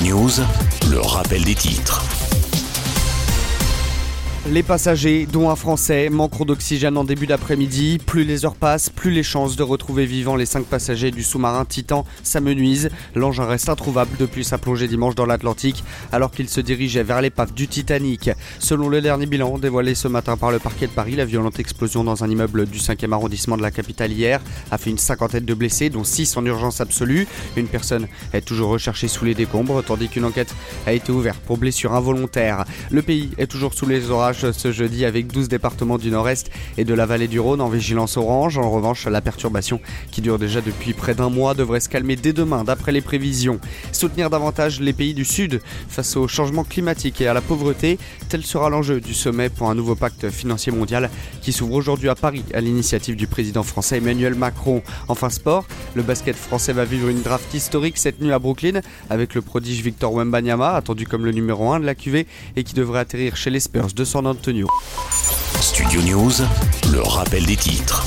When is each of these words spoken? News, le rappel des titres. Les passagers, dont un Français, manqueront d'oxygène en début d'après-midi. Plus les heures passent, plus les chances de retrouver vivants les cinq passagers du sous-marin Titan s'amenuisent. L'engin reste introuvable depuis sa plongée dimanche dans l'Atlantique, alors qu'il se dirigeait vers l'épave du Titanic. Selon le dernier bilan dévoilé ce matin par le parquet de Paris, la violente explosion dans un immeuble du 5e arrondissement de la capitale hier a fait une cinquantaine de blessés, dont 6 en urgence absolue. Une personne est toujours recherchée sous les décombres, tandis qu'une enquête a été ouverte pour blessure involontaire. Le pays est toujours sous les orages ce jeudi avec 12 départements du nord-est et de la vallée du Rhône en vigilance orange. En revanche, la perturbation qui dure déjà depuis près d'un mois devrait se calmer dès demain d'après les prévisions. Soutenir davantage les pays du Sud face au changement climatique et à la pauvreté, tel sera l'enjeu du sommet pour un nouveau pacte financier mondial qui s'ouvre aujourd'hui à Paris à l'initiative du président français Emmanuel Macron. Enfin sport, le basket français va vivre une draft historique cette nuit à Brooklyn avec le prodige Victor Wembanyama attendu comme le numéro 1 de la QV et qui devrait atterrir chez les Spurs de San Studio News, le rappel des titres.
News, 0.00 0.30
le 0.90 1.00
rappel 1.00 1.44
des 1.44 1.54
titres. 1.54 2.02
Les 4.50 4.64
passagers, 4.64 5.28
dont 5.32 5.50
un 5.50 5.54
Français, 5.54 6.08
manqueront 6.10 6.44
d'oxygène 6.44 6.96
en 6.96 7.04
début 7.04 7.28
d'après-midi. 7.28 8.00
Plus 8.04 8.24
les 8.24 8.44
heures 8.44 8.56
passent, 8.56 8.90
plus 8.90 9.12
les 9.12 9.22
chances 9.22 9.54
de 9.54 9.62
retrouver 9.62 10.04
vivants 10.04 10.34
les 10.34 10.46
cinq 10.46 10.64
passagers 10.64 11.12
du 11.12 11.22
sous-marin 11.22 11.64
Titan 11.64 12.04
s'amenuisent. 12.24 12.90
L'engin 13.14 13.44
reste 13.44 13.68
introuvable 13.68 14.10
depuis 14.18 14.42
sa 14.42 14.58
plongée 14.58 14.88
dimanche 14.88 15.14
dans 15.14 15.26
l'Atlantique, 15.26 15.84
alors 16.10 16.32
qu'il 16.32 16.48
se 16.48 16.60
dirigeait 16.60 17.04
vers 17.04 17.22
l'épave 17.22 17.54
du 17.54 17.68
Titanic. 17.68 18.30
Selon 18.58 18.88
le 18.88 19.00
dernier 19.00 19.26
bilan 19.26 19.58
dévoilé 19.58 19.94
ce 19.94 20.08
matin 20.08 20.36
par 20.36 20.50
le 20.50 20.58
parquet 20.58 20.88
de 20.88 20.92
Paris, 20.92 21.14
la 21.14 21.24
violente 21.24 21.60
explosion 21.60 22.02
dans 22.02 22.24
un 22.24 22.28
immeuble 22.28 22.66
du 22.66 22.78
5e 22.78 23.12
arrondissement 23.12 23.56
de 23.56 23.62
la 23.62 23.70
capitale 23.70 24.10
hier 24.10 24.40
a 24.72 24.76
fait 24.76 24.90
une 24.90 24.98
cinquantaine 24.98 25.44
de 25.44 25.54
blessés, 25.54 25.88
dont 25.88 26.02
6 26.02 26.36
en 26.36 26.44
urgence 26.44 26.80
absolue. 26.80 27.28
Une 27.56 27.68
personne 27.68 28.08
est 28.32 28.44
toujours 28.44 28.70
recherchée 28.70 29.06
sous 29.06 29.24
les 29.24 29.36
décombres, 29.36 29.84
tandis 29.84 30.08
qu'une 30.08 30.24
enquête 30.24 30.52
a 30.84 30.92
été 30.92 31.12
ouverte 31.12 31.38
pour 31.46 31.58
blessure 31.58 31.94
involontaire. 31.94 32.64
Le 32.90 33.02
pays 33.02 33.30
est 33.38 33.46
toujours 33.46 33.72
sous 33.72 33.86
les 33.86 34.10
orages 34.10 34.31
ce 34.32 34.72
jeudi 34.72 35.04
avec 35.04 35.26
12 35.26 35.48
départements 35.48 35.98
du 35.98 36.10
nord-est 36.10 36.50
et 36.78 36.84
de 36.84 36.94
la 36.94 37.06
vallée 37.06 37.28
du 37.28 37.40
Rhône 37.40 37.60
en 37.60 37.68
vigilance 37.68 38.16
orange. 38.16 38.58
En 38.58 38.70
revanche, 38.70 39.06
la 39.06 39.20
perturbation 39.20 39.80
qui 40.10 40.20
dure 40.20 40.38
déjà 40.38 40.60
depuis 40.60 40.92
près 40.92 41.14
d'un 41.14 41.30
mois 41.30 41.54
devrait 41.54 41.80
se 41.80 41.88
calmer 41.88 42.16
dès 42.16 42.32
demain 42.32 42.64
d'après 42.64 42.92
les 42.92 43.00
prévisions. 43.00 43.60
Soutenir 43.92 44.30
davantage 44.30 44.80
les 44.80 44.92
pays 44.92 45.14
du 45.14 45.24
Sud 45.24 45.60
face 45.88 46.16
au 46.16 46.28
changement 46.28 46.64
climatique 46.64 47.20
et 47.20 47.26
à 47.26 47.34
la 47.34 47.40
pauvreté, 47.40 47.98
tel 48.28 48.44
sera 48.44 48.70
l'enjeu 48.70 49.00
du 49.00 49.14
sommet 49.14 49.48
pour 49.48 49.70
un 49.70 49.74
nouveau 49.74 49.94
pacte 49.94 50.30
financier 50.30 50.72
mondial 50.72 51.10
qui 51.40 51.52
s'ouvre 51.52 51.74
aujourd'hui 51.74 52.08
à 52.08 52.14
Paris 52.14 52.44
à 52.54 52.60
l'initiative 52.60 53.16
du 53.16 53.26
président 53.26 53.62
français 53.62 53.98
Emmanuel 53.98 54.34
Macron. 54.34 54.82
Enfin 55.08 55.30
sport, 55.30 55.66
le 55.94 56.02
basket 56.02 56.36
français 56.36 56.72
va 56.72 56.84
vivre 56.84 57.08
une 57.08 57.22
draft 57.22 57.52
historique 57.54 57.98
cette 57.98 58.20
nuit 58.20 58.32
à 58.32 58.38
Brooklyn 58.38 58.80
avec 59.10 59.34
le 59.34 59.42
prodige 59.42 59.82
Victor 59.82 60.12
Wembanyama 60.14 60.74
attendu 60.74 61.06
comme 61.06 61.24
le 61.24 61.32
numéro 61.32 61.70
1 61.72 61.80
de 61.80 61.86
la 61.86 61.94
QV 61.94 62.26
et 62.56 62.64
qui 62.64 62.74
devrait 62.74 63.00
atterrir 63.00 63.36
chez 63.36 63.50
les 63.50 63.60
Spurs 63.60 63.92
de 63.94 64.04
San 64.04 64.21
Studio 65.60 66.00
News, 66.02 66.32
le 66.92 67.02
rappel 67.02 67.44
des 67.44 67.56
titres. 67.56 68.04